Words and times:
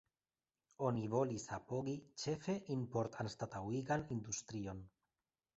Oni 0.87 1.03
volis 1.11 1.45
apogi 1.57 1.93
ĉefe 2.23 2.57
importanstataŭigan 2.79 4.09
industrion. 4.17 4.83